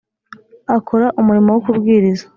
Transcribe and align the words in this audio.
Akora 0.77 1.07
umurimo 1.19 1.49
wo 1.51 1.61
kubwiriza 1.65 2.25